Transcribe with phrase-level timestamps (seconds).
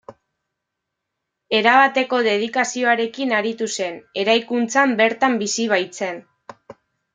[1.57, 6.23] Erabateko dedikazioarekin aritu zen, eraikuntzan bertan bizi baitzen.